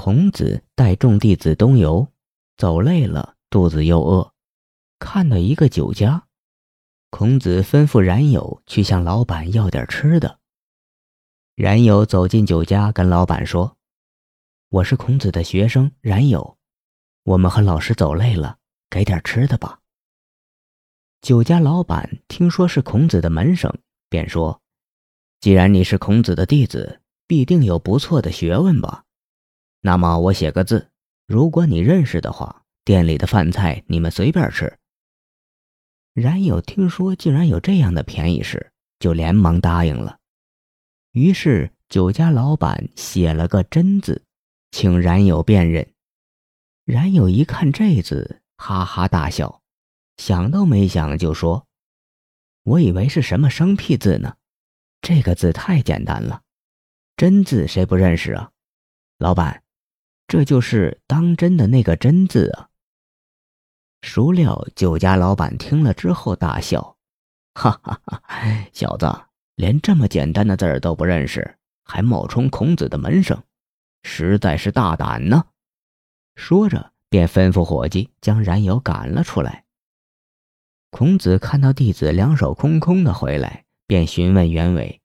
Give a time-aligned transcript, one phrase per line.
[0.00, 2.06] 孔子带众弟子东游，
[2.56, 4.32] 走累了，肚子又饿，
[5.00, 6.28] 看到一个酒家，
[7.10, 10.38] 孔子吩咐冉有去向老板要点吃的。
[11.56, 13.76] 冉有走进酒家，跟老板说
[14.70, 16.56] ：“我是孔子的学生冉有，
[17.24, 18.58] 我们和老师走累了，
[18.88, 19.80] 给点吃的吧。”
[21.20, 23.76] 酒家老板听说是孔子的门生，
[24.08, 24.62] 便说
[25.42, 29.02] ：“既然你是孔子的弟子，必定有不错的学问吧。”
[29.88, 30.90] 那么我写个字，
[31.26, 34.78] 如果你认识的话，店里的饭菜你们随便吃。
[36.12, 40.18] 冉有听说竟然有这样的便宜事，就连忙答应了。
[41.12, 44.22] 于是酒家老板写了个“真”字，
[44.72, 45.90] 请冉有辨认。
[46.84, 49.62] 冉有一看这字，哈哈大笑，
[50.18, 51.66] 想都没想就说
[52.64, 54.36] ：“我以为是什么生僻字呢，
[55.00, 56.42] 这个字太简单了
[57.16, 58.50] ，‘真’字谁不认识啊？
[59.16, 59.62] 老板。”
[60.28, 62.68] 这就是当真的那个“真”字啊！
[64.02, 66.98] 孰料酒家老板听了之后大笑
[67.56, 68.22] ：“哈哈哈，
[68.70, 69.10] 小子，
[69.54, 73.42] 连这么简单的字儿都不认识，还冒充孔子的门生，
[74.02, 75.46] 实在是大胆呢！”
[76.36, 79.64] 说着，便吩咐伙计将冉有赶了出来。
[80.90, 85.00] 孔子看到弟子两手空空的回来，便询问原委。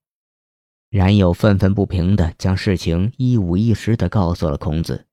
[0.89, 5.07] 冉有愤愤不平的将事情一五一十的告诉了孔子。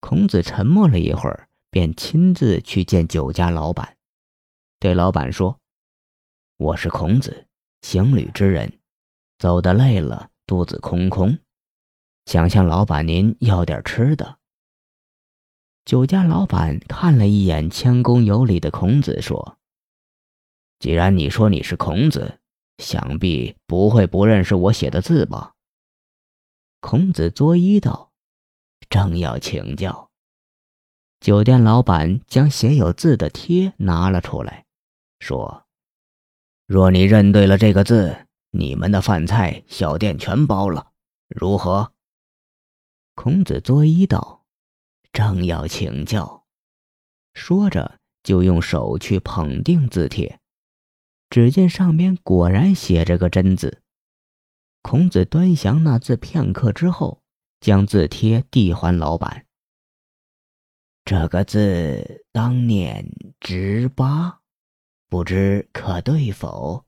[0.00, 3.96] 孔子沉默了一会儿，便亲自去见酒家老板，
[4.78, 5.58] 对老板说
[6.56, 7.46] ：“我是孔子，
[7.82, 8.78] 行旅之人，
[9.38, 11.38] 走得累了，肚子空空，
[12.26, 14.38] 想向老板您要点吃的。”
[15.84, 19.58] 酒家老板看了一眼谦恭有礼的孔子，说
[20.78, 22.38] ：“既然你说你是孔子，
[22.78, 25.54] 想必不会不认识我写的字吧？”
[26.80, 28.07] 孔子作揖道。
[28.90, 30.10] 正要请教，
[31.20, 34.64] 酒店老板将写有字的贴拿了出来，
[35.20, 35.66] 说
[36.66, 40.92] ：“若你认对了这个字，你们的饭菜小店全包了，
[41.28, 41.92] 如何？”
[43.14, 44.46] 孔子作揖道
[45.12, 46.46] ：“正要请教。”
[47.34, 50.40] 说着，就用手去捧定字帖，
[51.28, 53.82] 只见上边果然写着个“真”字。
[54.80, 57.22] 孔子端详那字片刻之后。
[57.60, 59.46] 将字帖递还老板。
[61.04, 63.10] 这个字当念
[63.40, 64.40] “直八”，
[65.08, 66.84] 不知可对否？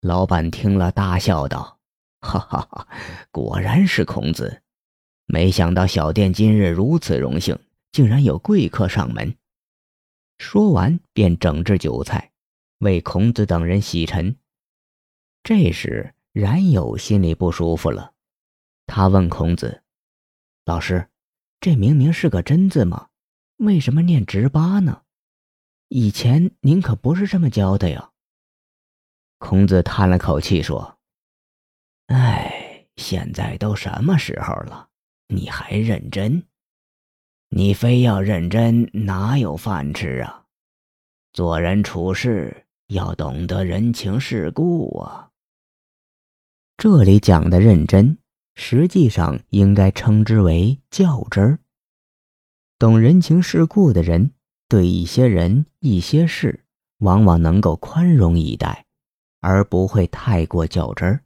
[0.00, 1.80] 老板听了，大笑道
[2.22, 2.88] ：“哈哈哈，
[3.32, 4.62] 果然是孔子！
[5.26, 7.58] 没想到小店今日如此荣幸，
[7.90, 9.36] 竟然有贵客上门。”
[10.38, 12.30] 说完，便整治酒菜，
[12.78, 14.36] 为孔子等人洗尘。
[15.42, 18.14] 这时，冉有心里不舒服了。
[18.88, 19.82] 他问孔子
[20.64, 21.08] ：“老师，
[21.60, 23.10] 这明明是个真字吗？
[23.58, 25.02] 为什么念直八呢？
[25.88, 28.12] 以前您可不是这么教的呀。”
[29.38, 30.98] 孔子叹了口气说
[32.08, 34.88] ：“哎，现在都什么时候了，
[35.28, 36.44] 你还认真？
[37.50, 40.46] 你非要认真，哪有饭吃啊？
[41.34, 45.30] 做人处事要懂得人情世故啊。
[46.78, 48.16] 这里讲的认真。”
[48.60, 51.60] 实际上应该称之为较真儿。
[52.76, 54.32] 懂人情世故的人，
[54.68, 56.64] 对一些人、一些事，
[56.98, 58.84] 往往能够宽容以待，
[59.40, 61.22] 而不会太过较真儿。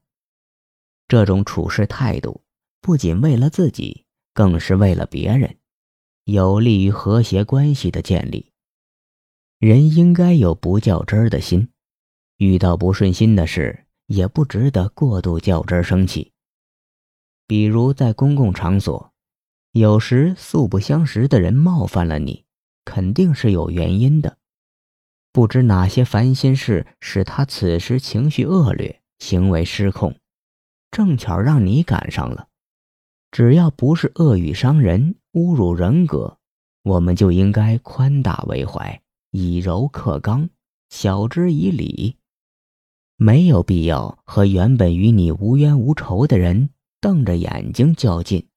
[1.08, 2.42] 这种处事态度，
[2.82, 4.04] 不仅为了自己，
[4.34, 5.56] 更是为了别人，
[6.24, 8.52] 有利于和谐关系的建立。
[9.58, 11.70] 人应该有不较真儿的心，
[12.36, 16.31] 遇到不顺心的事，也不值得过度较真儿生气。
[17.52, 19.12] 比如在公共场所，
[19.72, 22.46] 有时素不相识的人冒犯了你，
[22.82, 24.38] 肯定是有原因的。
[25.32, 30.16] 不知哪些烦心事使他此时情绪恶劣，行为失控，
[30.90, 32.48] 正巧让你赶上了。
[33.30, 36.38] 只要不是恶语伤人、侮辱人格，
[36.84, 40.48] 我们就应该宽大为怀，以柔克刚，
[40.88, 42.16] 晓之以理。
[43.18, 46.70] 没有必要和原本与你无冤无仇的人。
[47.02, 48.48] 瞪着眼睛较劲。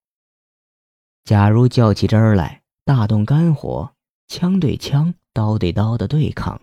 [1.24, 3.96] 假如较起真儿来，大动肝火，
[4.28, 6.62] 枪对枪，刀对刀的对抗，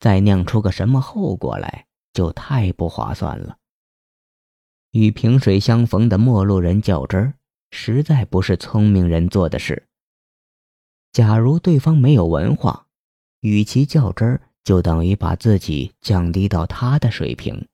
[0.00, 3.58] 再酿出个什么后果来，就太不划算了。
[4.92, 7.34] 与萍水相逢的陌路人较真儿，
[7.70, 9.86] 实在不是聪明人做的事。
[11.12, 12.86] 假如对方没有文化，
[13.40, 17.68] 与其较真儿，就等于把自己降低到他的水平，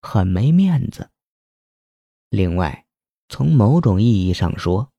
[0.00, 1.10] 很没面子。
[2.30, 2.86] 另外，
[3.28, 4.90] 从某种意义上说，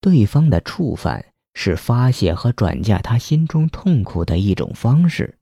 [0.00, 5.38] 对方的触犯是发泄和转嫁他心中痛苦的一种方式。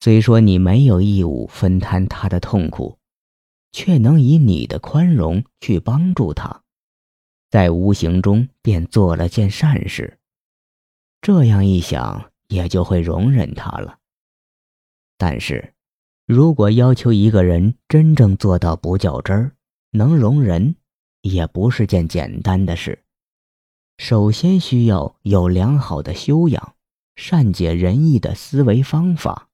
[0.00, 2.98] 虽说你没有义务分摊他的痛苦，
[3.72, 6.62] 却能以你的宽容去帮助他，
[7.50, 10.18] 在无形中便做了件善事。
[11.22, 13.98] 这样一想，也就会容忍他了。
[15.16, 15.74] 但是，
[16.26, 19.55] 如果要求一个人真正做到不较真儿，
[19.90, 20.76] 能容人，
[21.22, 23.04] 也不是件简单的事。
[23.98, 26.74] 首先需要有良好的修养，
[27.16, 29.48] 善解人意的思维方法，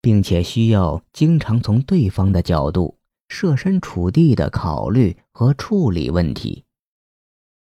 [0.00, 2.98] 并且需要经常从对方的角度
[3.28, 6.64] 设身处地的考虑和处理问题。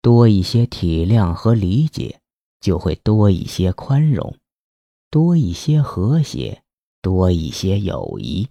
[0.01, 2.21] 多一些体谅和理解，
[2.59, 4.35] 就会多一些宽容，
[5.11, 6.63] 多一些和谐，
[7.03, 8.49] 多一些友谊。